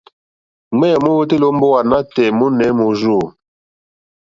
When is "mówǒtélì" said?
1.05-1.45